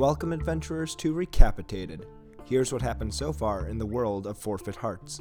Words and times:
Welcome, 0.00 0.32
adventurers, 0.32 0.94
to 0.94 1.12
Recapitated. 1.12 2.06
Here's 2.46 2.72
what 2.72 2.80
happened 2.80 3.12
so 3.12 3.34
far 3.34 3.66
in 3.66 3.76
the 3.76 3.84
world 3.84 4.26
of 4.26 4.38
Forfeit 4.38 4.76
Hearts. 4.76 5.20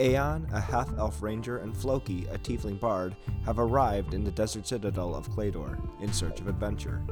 Aeon, 0.00 0.48
a 0.50 0.58
half 0.58 0.88
elf 0.96 1.20
ranger, 1.20 1.58
and 1.58 1.76
Floki, 1.76 2.24
a 2.32 2.38
tiefling 2.38 2.80
bard, 2.80 3.14
have 3.44 3.58
arrived 3.58 4.14
in 4.14 4.24
the 4.24 4.30
desert 4.30 4.66
citadel 4.66 5.14
of 5.14 5.28
Clador 5.28 5.78
in 6.00 6.10
search 6.10 6.40
of 6.40 6.48
adventure. 6.48 7.02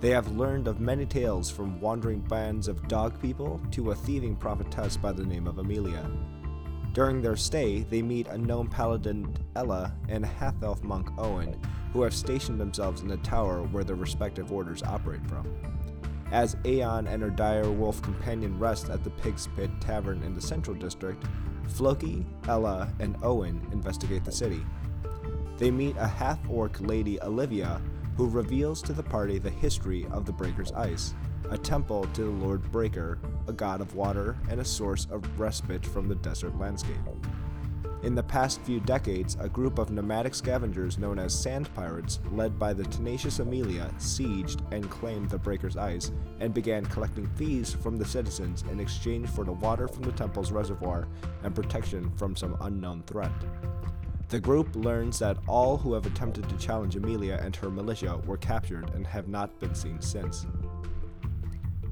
They 0.00 0.10
have 0.10 0.36
learned 0.36 0.68
of 0.68 0.80
many 0.80 1.06
tales 1.06 1.50
from 1.50 1.80
wandering 1.80 2.20
bands 2.20 2.68
of 2.68 2.88
dog 2.88 3.18
people 3.22 3.58
to 3.70 3.92
a 3.92 3.94
thieving 3.94 4.36
prophetess 4.36 4.98
by 4.98 5.12
the 5.12 5.24
name 5.24 5.46
of 5.46 5.56
Amelia. 5.56 6.10
During 6.92 7.22
their 7.22 7.36
stay, 7.36 7.84
they 7.84 8.02
meet 8.02 8.28
a 8.28 8.36
gnome 8.36 8.68
paladin, 8.68 9.34
Ella, 9.56 9.94
and 10.10 10.24
a 10.24 10.28
half 10.28 10.62
elf 10.62 10.82
monk, 10.82 11.08
Owen, 11.16 11.58
who 11.94 12.02
have 12.02 12.12
stationed 12.12 12.60
themselves 12.60 13.00
in 13.00 13.08
the 13.08 13.16
tower 13.16 13.62
where 13.62 13.82
their 13.82 13.96
respective 13.96 14.52
orders 14.52 14.82
operate 14.82 15.26
from. 15.26 15.48
As 16.32 16.56
Aeon 16.64 17.06
and 17.06 17.22
her 17.22 17.30
dire 17.30 17.70
wolf 17.70 18.02
companion 18.02 18.58
rest 18.58 18.88
at 18.88 19.04
the 19.04 19.10
Pig's 19.10 19.48
Pit 19.56 19.70
Tavern 19.80 20.22
in 20.22 20.34
the 20.34 20.40
Central 20.40 20.76
District, 20.76 21.22
Floki, 21.68 22.26
Ella, 22.48 22.92
and 23.00 23.16
Owen 23.22 23.66
investigate 23.72 24.24
the 24.24 24.32
city. 24.32 24.64
They 25.58 25.70
meet 25.70 25.96
a 25.96 26.06
half 26.06 26.38
orc 26.48 26.80
lady, 26.80 27.20
Olivia, 27.22 27.80
who 28.16 28.28
reveals 28.28 28.82
to 28.82 28.92
the 28.92 29.02
party 29.02 29.38
the 29.38 29.50
history 29.50 30.06
of 30.10 30.24
the 30.24 30.32
Breaker's 30.32 30.72
Ice, 30.72 31.14
a 31.50 31.58
temple 31.58 32.06
to 32.14 32.22
the 32.22 32.30
Lord 32.30 32.70
Breaker, 32.72 33.18
a 33.48 33.52
god 33.52 33.80
of 33.80 33.94
water 33.94 34.36
and 34.48 34.60
a 34.60 34.64
source 34.64 35.06
of 35.10 35.38
respite 35.38 35.84
from 35.84 36.08
the 36.08 36.14
desert 36.16 36.58
landscape. 36.58 36.96
In 38.04 38.14
the 38.14 38.22
past 38.22 38.60
few 38.60 38.80
decades, 38.80 39.34
a 39.40 39.48
group 39.48 39.78
of 39.78 39.90
nomadic 39.90 40.34
scavengers 40.34 40.98
known 40.98 41.18
as 41.18 41.32
Sand 41.32 41.74
Pirates, 41.74 42.20
led 42.32 42.58
by 42.58 42.74
the 42.74 42.84
tenacious 42.84 43.38
Amelia, 43.38 43.90
sieged 43.96 44.60
and 44.74 44.90
claimed 44.90 45.30
the 45.30 45.38
Breaker's 45.38 45.78
Ice 45.78 46.12
and 46.38 46.52
began 46.52 46.84
collecting 46.84 47.26
fees 47.28 47.72
from 47.72 47.96
the 47.96 48.04
citizens 48.04 48.62
in 48.70 48.78
exchange 48.78 49.30
for 49.30 49.42
the 49.42 49.52
water 49.52 49.88
from 49.88 50.02
the 50.02 50.12
temple's 50.12 50.52
reservoir 50.52 51.08
and 51.44 51.54
protection 51.54 52.10
from 52.14 52.36
some 52.36 52.58
unknown 52.60 53.02
threat. 53.06 53.32
The 54.28 54.38
group 54.38 54.76
learns 54.76 55.18
that 55.20 55.38
all 55.48 55.78
who 55.78 55.94
have 55.94 56.04
attempted 56.04 56.46
to 56.50 56.58
challenge 56.58 56.96
Amelia 56.96 57.40
and 57.42 57.56
her 57.56 57.70
militia 57.70 58.18
were 58.26 58.36
captured 58.36 58.90
and 58.90 59.06
have 59.06 59.28
not 59.28 59.58
been 59.60 59.74
seen 59.74 60.02
since. 60.02 60.44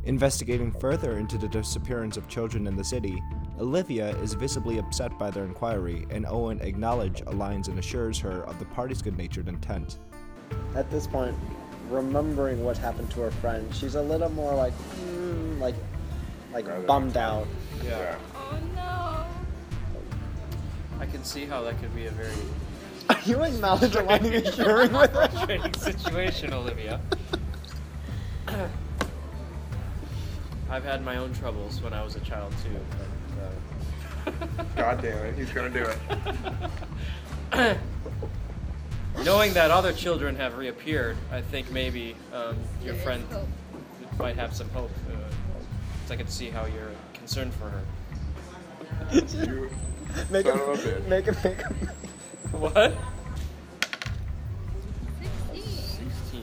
Investigating 0.05 0.73
further 0.73 1.17
into 1.17 1.39
the 1.39 1.49
disappearance 1.49 2.19
of 2.19 2.29
children 2.29 2.67
in 2.67 2.77
the 2.77 2.85
city, 2.85 3.23
Olivia 3.63 4.11
is 4.19 4.35
visibly 4.35 4.79
upset 4.79 5.17
by 5.21 5.31
their 5.31 5.45
inquiry, 5.45 6.05
and 6.11 6.27
Owen 6.27 6.61
acknowledges, 6.63 7.25
aligns, 7.29 7.69
and 7.69 7.79
assures 7.79 8.19
her 8.19 8.43
of 8.49 8.59
the 8.59 8.65
party's 8.65 9.01
good 9.01 9.17
natured 9.17 9.47
intent. 9.47 9.99
At 10.75 10.91
this 10.91 11.07
point, 11.07 11.37
remembering 11.89 12.65
what 12.65 12.77
happened 12.77 13.13
to 13.13 13.21
her 13.21 13.31
friend, 13.31 13.73
she's 13.73 13.95
a 13.95 14.03
little 14.03 14.31
more 14.31 14.53
like, 14.53 14.73
mm, 15.05 15.61
like, 15.61 15.77
like 16.53 16.67
Rather 16.67 16.83
bummed 16.83 17.17
out. 17.17 17.47
Yeah. 17.85 18.17
Oh 18.35 18.59
no. 18.75 19.25
I 20.99 21.07
can 21.07 21.23
see 21.23 21.45
how 21.45 21.63
that 21.63 21.81
could 21.81 21.95
be 21.95 22.07
a 22.07 22.11
very 22.11 22.33
Are 23.11 23.21
you 23.25 23.43
acknowledging 23.45 24.07
what 24.07 24.25
you're 24.25 24.45
sharing 24.45 24.93
with 24.93 25.13
her? 25.13 25.29
frustrating 25.29 25.75
situation, 25.75 26.53
Olivia. 26.53 27.01
I've 30.69 30.85
had 30.85 31.05
my 31.05 31.19
own 31.19 31.33
troubles 31.35 31.81
when 31.81 31.93
I 31.93 32.03
was 32.03 32.17
a 32.17 32.21
child 32.21 32.53
too. 32.65 32.77
But, 32.99 33.07
God 34.77 35.03
damn 35.03 35.19
it, 35.27 35.35
he's 35.37 35.51
gonna 35.51 35.71
do 35.71 35.85
it. 37.53 37.79
knowing 39.25 39.53
that 39.55 39.71
other 39.71 39.93
children 39.93 40.37
have 40.37 40.57
reappeared, 40.57 41.17
I 41.31 41.41
think 41.41 41.71
maybe 41.71 42.17
um, 42.33 42.57
your 42.83 42.93
There 42.93 42.95
is 42.95 43.03
friend 43.03 43.25
might 44.19 44.37
have 44.37 44.55
some 44.55 44.69
hope. 44.71 44.91
Uh, 45.11 45.15
'cause 46.03 46.11
I 46.13 46.17
can 46.17 46.27
see 46.29 46.51
how 46.51 46.67
you're 46.67 46.91
concerned 47.15 47.53
for 47.55 47.69
her. 47.71 47.83
You 49.13 49.71
Make 50.31 50.47
son 50.47 50.61
of 50.61 50.69
a 50.69 50.77
him, 50.77 51.03
bitch. 51.03 51.09
make 51.09 51.25
him, 51.27 51.37
make 51.45 51.57
him. 51.61 51.89
What? 52.53 52.75
16. 55.53 55.63
16. 55.63 56.43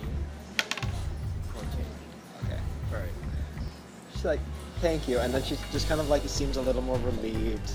14. 1.53 1.69
Okay. 2.45 2.59
Alright. 2.91 3.09
She's 4.13 4.25
like, 4.25 4.39
thank 4.81 5.07
you, 5.07 5.19
and 5.19 5.33
then 5.33 5.43
she 5.43 5.57
just 5.71 5.87
kind 5.87 6.01
of 6.01 6.09
like 6.09 6.23
seems 6.23 6.57
a 6.57 6.61
little 6.61 6.81
more 6.81 6.99
relieved. 6.99 7.71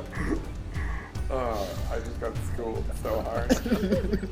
Oh, 1.32 1.68
I 1.92 1.98
just 2.00 2.20
got 2.20 2.36
schooled 2.52 2.84
so 3.02 3.20
hard. 3.22 3.52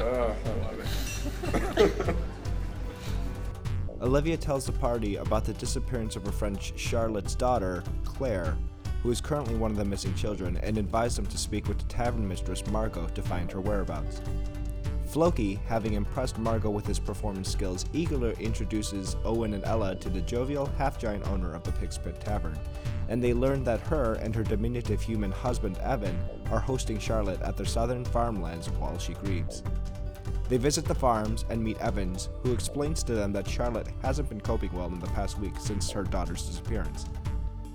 oh, 0.00 0.36
I 0.44 0.50
love 0.66 1.78
it. 1.78 2.16
Olivia 4.02 4.36
tells 4.36 4.66
the 4.66 4.72
party 4.72 5.16
about 5.16 5.46
the 5.46 5.54
disappearance 5.54 6.16
of 6.16 6.26
her 6.26 6.32
friend 6.32 6.60
Charlotte's 6.76 7.34
daughter, 7.34 7.82
Claire, 8.04 8.56
who 9.02 9.10
is 9.10 9.18
currently 9.20 9.54
one 9.54 9.70
of 9.70 9.78
the 9.78 9.84
missing 9.84 10.14
children, 10.14 10.58
and 10.58 10.76
advised 10.76 11.16
them 11.16 11.26
to 11.26 11.38
speak 11.38 11.66
with 11.68 11.78
the 11.78 11.84
tavern 11.84 12.28
mistress, 12.28 12.66
Margot, 12.66 13.06
to 13.08 13.22
find 13.22 13.50
her 13.50 13.60
whereabouts. 13.62 14.20
Floki, 15.10 15.58
having 15.66 15.94
impressed 15.94 16.38
Margot 16.38 16.70
with 16.70 16.86
his 16.86 17.00
performance 17.00 17.50
skills, 17.50 17.84
eagerly 17.92 18.32
introduces 18.38 19.16
Owen 19.24 19.54
and 19.54 19.64
Ella 19.64 19.96
to 19.96 20.08
the 20.08 20.20
jovial, 20.20 20.66
half 20.78 21.00
giant 21.00 21.26
owner 21.26 21.52
of 21.52 21.64
the 21.64 21.72
Pig's 21.72 21.98
Pit 21.98 22.20
Tavern, 22.20 22.56
and 23.08 23.20
they 23.22 23.34
learn 23.34 23.64
that 23.64 23.80
her 23.80 24.14
and 24.22 24.32
her 24.36 24.44
diminutive 24.44 25.02
human 25.02 25.32
husband, 25.32 25.78
Evan, 25.78 26.16
are 26.52 26.60
hosting 26.60 26.96
Charlotte 26.96 27.42
at 27.42 27.56
their 27.56 27.66
southern 27.66 28.04
farmlands 28.04 28.70
while 28.70 28.98
she 28.98 29.14
grieves. 29.14 29.64
They 30.48 30.58
visit 30.58 30.84
the 30.84 30.94
farms 30.94 31.44
and 31.50 31.62
meet 31.62 31.78
Evans, 31.78 32.28
who 32.44 32.52
explains 32.52 33.02
to 33.02 33.14
them 33.14 33.32
that 33.32 33.48
Charlotte 33.48 33.88
hasn't 34.02 34.28
been 34.28 34.40
coping 34.40 34.72
well 34.72 34.86
in 34.86 35.00
the 35.00 35.06
past 35.08 35.40
week 35.40 35.54
since 35.58 35.90
her 35.90 36.04
daughter's 36.04 36.46
disappearance. 36.46 37.06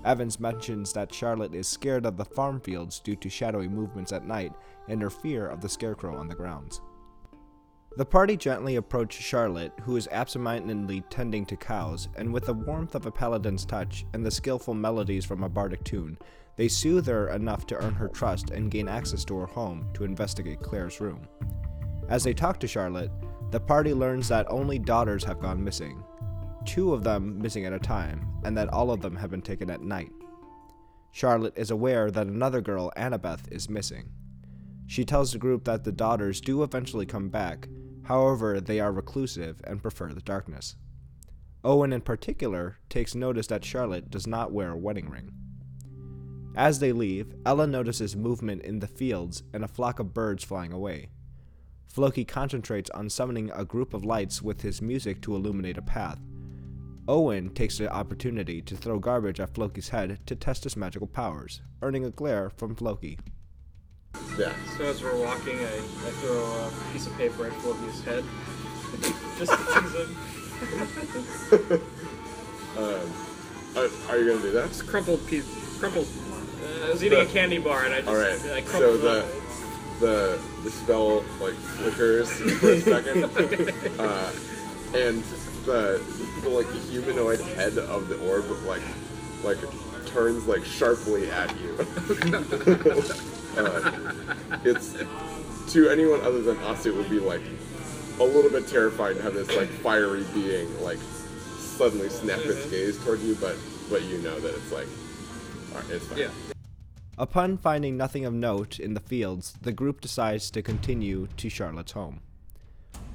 Evans 0.06 0.40
mentions 0.40 0.92
that 0.94 1.12
Charlotte 1.12 1.54
is 1.54 1.68
scared 1.68 2.06
of 2.06 2.16
the 2.16 2.24
farm 2.24 2.60
fields 2.60 2.98
due 3.00 3.16
to 3.16 3.28
shadowy 3.28 3.68
movements 3.68 4.12
at 4.12 4.26
night 4.26 4.52
and 4.88 5.02
her 5.02 5.10
fear 5.10 5.46
of 5.46 5.60
the 5.60 5.68
scarecrow 5.68 6.16
on 6.16 6.28
the 6.28 6.34
grounds. 6.34 6.80
The 7.96 8.04
party 8.04 8.36
gently 8.36 8.76
approach 8.76 9.14
Charlotte, 9.14 9.72
who 9.80 9.96
is 9.96 10.06
absentmindedly 10.08 11.02
tending 11.08 11.46
to 11.46 11.56
cows, 11.56 12.08
and 12.16 12.30
with 12.30 12.44
the 12.44 12.52
warmth 12.52 12.94
of 12.94 13.06
a 13.06 13.10
paladin's 13.10 13.64
touch 13.64 14.04
and 14.12 14.24
the 14.24 14.30
skillful 14.30 14.74
melodies 14.74 15.24
from 15.24 15.42
a 15.42 15.48
bardic 15.48 15.82
tune, 15.82 16.18
they 16.56 16.68
soothe 16.68 17.06
her 17.06 17.30
enough 17.30 17.66
to 17.68 17.76
earn 17.76 17.94
her 17.94 18.08
trust 18.08 18.50
and 18.50 18.70
gain 18.70 18.86
access 18.86 19.24
to 19.24 19.36
her 19.38 19.46
home 19.46 19.88
to 19.94 20.04
investigate 20.04 20.60
Claire's 20.60 21.00
room. 21.00 21.26
As 22.10 22.22
they 22.22 22.34
talk 22.34 22.60
to 22.60 22.68
Charlotte, 22.68 23.10
the 23.50 23.60
party 23.60 23.94
learns 23.94 24.28
that 24.28 24.50
only 24.50 24.78
daughters 24.78 25.24
have 25.24 25.40
gone 25.40 25.64
missing, 25.64 26.04
two 26.66 26.92
of 26.92 27.02
them 27.02 27.38
missing 27.38 27.64
at 27.64 27.72
a 27.72 27.78
time, 27.78 28.28
and 28.44 28.54
that 28.58 28.68
all 28.68 28.90
of 28.90 29.00
them 29.00 29.16
have 29.16 29.30
been 29.30 29.40
taken 29.40 29.70
at 29.70 29.80
night. 29.80 30.12
Charlotte 31.12 31.56
is 31.56 31.70
aware 31.70 32.10
that 32.10 32.26
another 32.26 32.60
girl, 32.60 32.92
Annabeth, 32.94 33.50
is 33.50 33.70
missing. 33.70 34.10
She 34.86 35.06
tells 35.06 35.32
the 35.32 35.38
group 35.38 35.64
that 35.64 35.82
the 35.82 35.92
daughters 35.92 36.42
do 36.42 36.62
eventually 36.62 37.06
come 37.06 37.28
back, 37.30 37.66
however, 38.06 38.60
they 38.60 38.80
are 38.80 38.92
reclusive 38.92 39.60
and 39.64 39.82
prefer 39.82 40.12
the 40.12 40.20
darkness. 40.20 40.76
Owen, 41.64 41.92
in 41.92 42.00
particular, 42.00 42.78
takes 42.88 43.14
notice 43.14 43.48
that 43.48 43.64
Charlotte 43.64 44.10
does 44.10 44.26
not 44.26 44.52
wear 44.52 44.72
a 44.72 44.76
wedding 44.76 45.10
ring. 45.10 45.32
As 46.56 46.78
they 46.78 46.92
leave, 46.92 47.34
Ella 47.44 47.66
notices 47.66 48.16
movement 48.16 48.62
in 48.62 48.78
the 48.78 48.86
fields 48.86 49.42
and 49.52 49.62
a 49.62 49.68
flock 49.68 49.98
of 49.98 50.14
birds 50.14 50.42
flying 50.42 50.72
away. 50.72 51.10
Floki 51.86 52.24
concentrates 52.24 52.90
on 52.90 53.10
summoning 53.10 53.50
a 53.54 53.64
group 53.64 53.94
of 53.94 54.04
lights 54.04 54.42
with 54.42 54.62
his 54.62 54.80
music 54.80 55.20
to 55.22 55.34
illuminate 55.34 55.76
a 55.76 55.82
path. 55.82 56.18
Owen 57.08 57.50
takes 57.50 57.78
the 57.78 57.92
opportunity 57.92 58.60
to 58.62 58.76
throw 58.76 58.98
garbage 58.98 59.38
at 59.38 59.54
Floki's 59.54 59.90
head 59.90 60.18
to 60.26 60.34
test 60.34 60.64
his 60.64 60.76
magical 60.76 61.06
powers, 61.06 61.62
earning 61.82 62.04
a 62.04 62.10
glare 62.10 62.50
from 62.50 62.74
Floki. 62.74 63.18
Yeah. 64.38 64.52
So 64.76 64.84
as 64.84 65.02
we're 65.02 65.16
walking, 65.16 65.58
I, 65.58 65.76
I 65.76 66.10
throw 66.20 66.44
a 66.44 66.70
piece 66.92 67.06
of 67.06 67.16
paper 67.16 67.46
at 67.46 67.52
Floki's 67.54 68.02
head. 68.04 68.24
Just 69.38 69.52
to 69.52 69.56
tease 69.80 69.94
him. 71.70 71.82
Um, 72.76 73.10
are, 73.74 73.88
are 74.10 74.18
you 74.18 74.28
gonna 74.32 74.42
do 74.42 74.50
that? 74.52 74.68
Just 74.68 74.86
crumpled 74.86 75.26
piece. 75.26 75.46
Crumpled. 75.80 76.06
Uh, 76.62 76.86
I 76.88 76.90
was 76.90 77.02
eating 77.02 77.20
a 77.20 77.24
candy 77.24 77.56
bar 77.56 77.86
and 77.86 77.94
I 77.94 78.02
just 78.02 78.08
All 78.08 78.16
right. 78.16 78.38
I 78.52 78.62
So 78.64 78.98
the 78.98 79.20
up. 79.20 79.26
the 80.00 80.38
the 80.62 80.70
spell 80.70 81.24
like 81.40 81.54
flickers 81.54 82.30
for 82.30 82.68
a 82.72 82.80
second, 82.82 83.24
uh, 83.98 84.30
and 84.94 85.24
the, 85.64 86.02
the 86.42 86.48
like 86.50 86.66
the 86.68 86.78
humanoid 86.90 87.40
head 87.40 87.78
of 87.78 88.08
the 88.08 88.18
orb 88.28 88.44
like 88.66 88.82
like 89.42 89.56
turns 90.04 90.46
like 90.46 90.64
sharply 90.66 91.30
at 91.30 91.54
you. 91.58 91.76
uh, 93.56 94.14
it's 94.64 94.96
to 95.72 95.88
anyone 95.88 96.20
other 96.20 96.42
than 96.42 96.56
us, 96.58 96.86
it 96.86 96.94
would 96.94 97.10
be 97.10 97.18
like 97.18 97.42
a 98.18 98.24
little 98.24 98.50
bit 98.50 98.66
terrifying 98.68 99.16
to 99.16 99.22
have 99.22 99.34
this 99.34 99.54
like 99.56 99.68
fiery 99.68 100.24
being 100.34 100.82
like 100.82 100.98
suddenly 101.58 102.08
snap 102.08 102.38
its 102.40 102.70
gaze 102.70 103.02
toward 103.04 103.20
you, 103.20 103.34
but 103.36 103.56
but 103.90 104.02
you 104.04 104.18
know 104.18 104.38
that 104.40 104.54
it's 104.54 104.72
like, 104.72 104.86
all 105.72 105.80
right, 105.80 105.90
it's 105.90 106.06
fine. 106.06 106.18
Yeah. 106.18 106.30
Upon 107.18 107.56
finding 107.56 107.96
nothing 107.96 108.26
of 108.26 108.34
note 108.34 108.78
in 108.78 108.94
the 108.94 109.00
fields, 109.00 109.54
the 109.62 109.72
group 109.72 110.00
decides 110.00 110.50
to 110.50 110.62
continue 110.62 111.28
to 111.38 111.48
Charlotte's 111.48 111.92
home. 111.92 112.20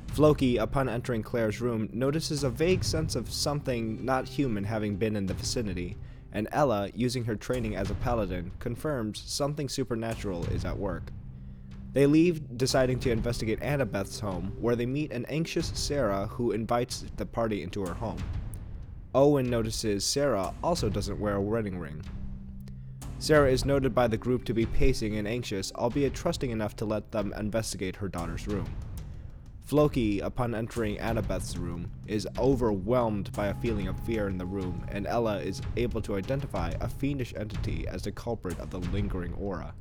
Floki, 0.07 0.57
upon 0.57 0.89
entering 0.89 1.23
Claire's 1.23 1.61
room, 1.61 1.87
notices 1.93 2.43
a 2.43 2.49
vague 2.49 2.83
sense 2.83 3.15
of 3.15 3.31
something 3.31 4.03
not 4.03 4.27
human 4.27 4.63
having 4.63 4.97
been 4.97 5.15
in 5.15 5.25
the 5.25 5.33
vicinity, 5.33 5.97
and 6.33 6.47
Ella, 6.51 6.89
using 6.93 7.25
her 7.25 7.35
training 7.35 7.75
as 7.75 7.91
a 7.91 7.95
paladin, 7.95 8.51
confirms 8.59 9.21
something 9.25 9.67
supernatural 9.67 10.45
is 10.45 10.65
at 10.65 10.77
work. 10.77 11.11
They 11.93 12.05
leave, 12.05 12.57
deciding 12.57 12.99
to 13.01 13.11
investigate 13.11 13.61
Annabeth's 13.61 14.19
home, 14.19 14.55
where 14.59 14.77
they 14.77 14.85
meet 14.85 15.11
an 15.11 15.25
anxious 15.25 15.71
Sarah 15.75 16.27
who 16.27 16.51
invites 16.51 17.03
the 17.17 17.25
party 17.25 17.63
into 17.63 17.85
her 17.85 17.93
home. 17.93 18.23
Owen 19.13 19.49
notices 19.49 20.05
Sarah 20.05 20.53
also 20.63 20.89
doesn't 20.89 21.19
wear 21.19 21.35
a 21.35 21.41
wedding 21.41 21.77
ring. 21.77 22.01
Sarah 23.19 23.51
is 23.51 23.65
noted 23.65 23.93
by 23.93 24.07
the 24.07 24.17
group 24.17 24.45
to 24.45 24.53
be 24.53 24.65
pacing 24.65 25.17
and 25.17 25.27
anxious, 25.27 25.71
albeit 25.73 26.13
trusting 26.13 26.49
enough 26.49 26.75
to 26.77 26.85
let 26.85 27.11
them 27.11 27.33
investigate 27.37 27.97
her 27.97 28.07
daughter's 28.07 28.47
room. 28.47 28.65
Floki, 29.71 30.19
upon 30.19 30.53
entering 30.53 30.97
Annabeth's 30.97 31.55
room, 31.55 31.89
is 32.05 32.27
overwhelmed 32.37 33.31
by 33.31 33.47
a 33.47 33.53
feeling 33.61 33.87
of 33.87 33.97
fear 34.01 34.27
in 34.27 34.37
the 34.37 34.45
room, 34.45 34.85
and 34.89 35.07
Ella 35.07 35.37
is 35.37 35.61
able 35.77 36.01
to 36.01 36.17
identify 36.17 36.73
a 36.81 36.89
fiendish 36.89 37.33
entity 37.37 37.87
as 37.87 38.01
the 38.01 38.11
culprit 38.11 38.59
of 38.59 38.69
the 38.69 38.79
lingering 38.91 39.33
aura. 39.35 39.73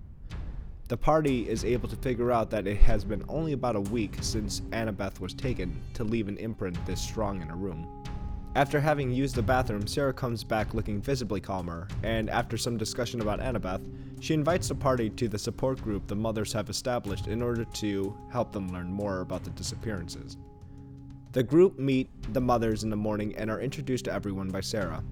The 0.87 0.96
party 0.96 1.48
is 1.48 1.64
able 1.64 1.88
to 1.88 1.96
figure 1.96 2.31
out 2.31 2.50
that 2.50 2.69
it 2.69 2.76
has 2.76 3.04
been 3.04 3.25
only 3.28 3.52
about 3.52 3.75
a 3.75 3.81
week 3.81 4.14
since 4.20 4.60
Annabeth 4.70 5.19
was 5.19 5.34
taken 5.34 5.82
to 5.94 6.04
leave 6.04 6.28
an 6.28 6.36
imprint 6.36 6.86
this 6.86 7.00
strong 7.00 7.43
in 7.43 7.50
a 7.50 7.56
room. 7.56 8.00
After 8.56 8.81
having 8.81 9.12
used 9.12 9.37
the 9.37 9.43
bathroom, 9.43 9.87
Sarah 9.87 10.12
comes 10.12 10.43
back 10.43 10.75
looking 10.75 11.00
visibly 11.00 11.41
calmer, 11.41 11.87
and 12.02 12.29
after 12.29 12.56
some 12.56 12.76
discussion 12.76 13.20
about 13.20 13.38
Annabeth, 13.38 13.81
she 14.19 14.35
invites 14.35 14.67
the 14.67 14.75
party 14.75 15.08
to 15.08 15.29
the 15.29 15.38
support 15.38 15.81
group 15.81 16.08
the 16.08 16.17
mothers 16.17 16.52
have 16.52 16.69
established 16.69 17.29
in 17.29 17.43
order 17.43 17.64
to 17.64 18.17
help 18.32 18.50
them 18.50 18.69
learn 18.73 18.91
more 18.91 19.20
about 19.20 19.44
the 19.44 19.50
disappearances. 19.50 20.37
The 21.31 21.44
group 21.44 21.79
meet 21.79 22.11
the 22.32 22.41
mothers 22.41 22.82
in 22.82 22.91
the 22.91 22.97
morning 22.97 23.37
and 23.37 23.52
are 23.52 23.61
introduced 23.61 24.06
to 24.06 24.12
everyone 24.12 24.50
by 24.50 24.62
Sarah. 24.62 25.05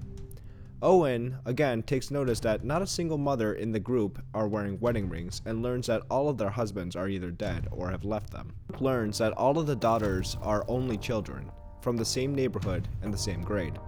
Owen, 0.82 1.38
again, 1.44 1.84
takes 1.84 2.10
notice 2.10 2.40
that 2.40 2.64
not 2.64 2.82
a 2.82 2.88
single 2.88 3.18
mother 3.18 3.54
in 3.54 3.70
the 3.70 3.78
group 3.78 4.20
are 4.34 4.48
wearing 4.48 4.80
wedding 4.80 5.08
rings 5.08 5.42
and 5.46 5.62
learns 5.62 5.86
that 5.86 6.02
all 6.10 6.28
of 6.28 6.38
their 6.38 6.50
husbands 6.50 6.96
are 6.96 7.08
either 7.08 7.30
dead 7.30 7.68
or 7.70 7.88
have 7.90 8.04
left 8.04 8.30
them. 8.32 8.52
Learns 8.80 9.18
that 9.18 9.32
all 9.34 9.60
of 9.60 9.68
the 9.68 9.76
daughters 9.76 10.36
are 10.42 10.64
only 10.66 10.96
children, 10.96 11.50
from 11.80 11.96
the 11.96 12.04
same 12.04 12.34
neighborhood 12.34 12.88
and 13.02 13.12
the 13.12 13.18
same 13.18 13.42
grade. 13.42 13.78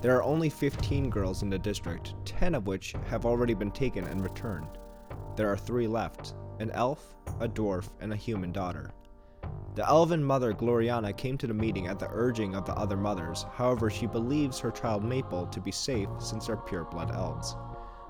There 0.00 0.16
are 0.16 0.22
only 0.22 0.50
15 0.50 1.08
girls 1.08 1.42
in 1.42 1.50
the 1.50 1.58
district, 1.58 2.14
10 2.24 2.54
of 2.54 2.66
which 2.66 2.94
have 3.08 3.24
already 3.24 3.54
been 3.54 3.70
taken 3.70 4.04
and 4.04 4.22
returned. 4.22 4.68
There 5.36 5.50
are 5.50 5.56
three 5.56 5.86
left 5.86 6.34
an 6.60 6.70
elf, 6.70 7.14
a 7.40 7.48
dwarf, 7.48 7.88
and 8.00 8.12
a 8.12 8.16
human 8.16 8.52
daughter. 8.52 8.92
The 9.74 9.88
elven 9.88 10.22
mother 10.22 10.52
Gloriana 10.52 11.16
came 11.16 11.36
to 11.38 11.48
the 11.48 11.54
meeting 11.54 11.88
at 11.88 11.98
the 11.98 12.08
urging 12.12 12.54
of 12.54 12.64
the 12.64 12.74
other 12.74 12.96
mothers, 12.96 13.44
however, 13.54 13.90
she 13.90 14.06
believes 14.06 14.60
her 14.60 14.70
child 14.70 15.02
Maple 15.02 15.46
to 15.46 15.60
be 15.60 15.72
safe 15.72 16.08
since 16.20 16.46
they're 16.46 16.56
pureblood 16.56 17.12
elves. 17.12 17.56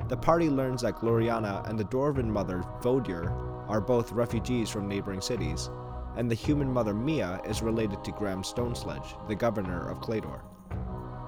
The 0.09 0.17
party 0.17 0.50
learns 0.50 0.82
that 0.82 0.97
Gloriana 0.97 1.67
and 1.69 1.79
the 1.79 1.85
dwarven 1.85 2.27
mother 2.27 2.62
Vodier 2.82 3.31
are 3.69 3.81
both 3.81 4.12
refugees 4.12 4.69
from 4.69 4.88
neighboring 4.88 5.23
cities, 5.23 5.70
and 6.17 6.31
the 6.31 6.35
human 6.35 6.73
mother 6.73 6.95
Mia 6.95 7.41
is 7.45 7.63
related 7.63 8.05
to 8.05 8.13
Graham 8.13 8.43
Stonesledge, 8.43 9.29
the 9.29 9.35
governor 9.35 9.89
of 9.89 10.01
Clador. 10.01 10.41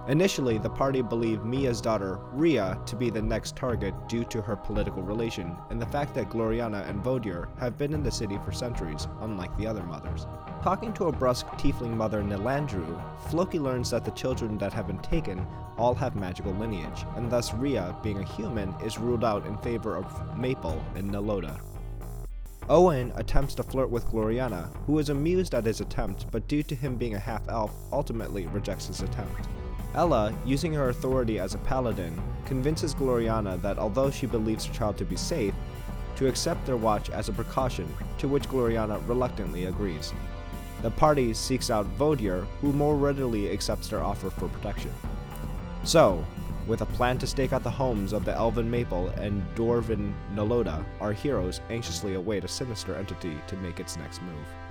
Initially, 0.09 0.59
the 0.59 0.71
party 0.71 1.03
believed 1.03 1.44
Mia's 1.44 1.81
daughter, 1.81 2.21
Ria, 2.31 2.79
to 2.87 2.94
be 2.94 3.11
the 3.11 3.21
next 3.21 3.56
target 3.56 3.93
due 4.09 4.23
to 4.27 4.41
her 4.41 4.55
political 4.55 5.03
relation 5.03 5.56
and 5.71 5.83
the 5.83 5.87
fact 5.87 6.15
that 6.15 6.31
Gloriana 6.31 6.88
and 6.88 7.03
Vodir 7.03 7.49
have 7.59 7.77
been 7.77 7.93
in 7.93 8.05
the 8.05 8.11
city 8.11 8.38
for 8.44 8.53
centuries, 8.53 9.09
unlike 9.23 9.56
the 9.56 9.67
other 9.67 9.83
mothers. 9.83 10.29
Talking 10.62 10.93
to 10.93 11.06
a 11.06 11.12
brusque 11.12 11.49
tiefling 11.59 11.97
mother, 11.97 12.23
Nilandru, 12.23 13.03
Floki 13.31 13.59
learns 13.59 13.91
that 13.91 14.05
the 14.05 14.12
children 14.12 14.56
that 14.59 14.73
have 14.73 14.87
been 14.87 15.00
taken 15.00 15.44
all 15.77 15.94
have 15.94 16.15
magical 16.15 16.53
lineage, 16.53 17.05
and 17.17 17.29
thus 17.29 17.53
Ria, 17.53 17.97
being 18.05 18.19
a 18.19 18.25
human, 18.25 18.73
is 18.85 18.99
ruled 18.99 19.25
out 19.25 19.44
in 19.44 19.59
favor 19.59 19.97
of 19.97 20.38
Maple 20.38 20.81
and 20.94 21.11
Naloda. 21.11 21.59
Owen 22.68 23.12
attempts 23.14 23.54
to 23.54 23.62
flirt 23.62 23.90
with 23.90 24.06
Gloriana, 24.08 24.68
who 24.86 24.98
is 24.98 25.08
amused 25.08 25.54
at 25.54 25.64
his 25.64 25.80
attempt, 25.80 26.26
but 26.32 26.48
due 26.48 26.64
to 26.64 26.74
him 26.74 26.96
being 26.96 27.14
a 27.14 27.18
half 27.18 27.48
elf, 27.48 27.72
ultimately 27.92 28.48
rejects 28.48 28.88
his 28.88 29.02
attempt. 29.02 29.46
Ella, 29.94 30.34
using 30.44 30.72
her 30.72 30.88
authority 30.88 31.38
as 31.38 31.54
a 31.54 31.58
paladin, 31.58 32.20
convinces 32.44 32.92
Gloriana 32.92 33.60
that 33.62 33.78
although 33.78 34.10
she 34.10 34.26
believes 34.26 34.64
her 34.64 34.74
child 34.74 34.98
to 34.98 35.04
be 35.04 35.16
safe, 35.16 35.54
to 36.16 36.26
accept 36.26 36.66
their 36.66 36.76
watch 36.76 37.08
as 37.08 37.28
a 37.28 37.32
precaution, 37.32 37.88
to 38.18 38.26
which 38.26 38.48
Gloriana 38.48 39.00
reluctantly 39.06 39.66
agrees. 39.66 40.12
The 40.82 40.90
party 40.90 41.34
seeks 41.34 41.70
out 41.70 41.86
Vodier, 41.96 42.46
who 42.60 42.72
more 42.72 42.96
readily 42.96 43.50
accepts 43.50 43.88
their 43.88 44.02
offer 44.02 44.28
for 44.28 44.48
protection. 44.48 44.92
So, 45.84 46.24
with 46.66 46.82
a 46.82 46.86
plan 46.86 47.18
to 47.18 47.26
stake 47.26 47.52
out 47.52 47.62
the 47.62 47.70
homes 47.70 48.12
of 48.12 48.24
the 48.24 48.32
Elven 48.32 48.70
Maple 48.70 49.08
and 49.10 49.42
Dwarven 49.54 50.12
Noloda, 50.34 50.84
our 51.00 51.12
heroes 51.12 51.60
anxiously 51.70 52.14
await 52.14 52.44
a 52.44 52.48
sinister 52.48 52.96
entity 52.96 53.36
to 53.46 53.56
make 53.56 53.80
its 53.80 53.96
next 53.96 54.20
move. 54.22 54.65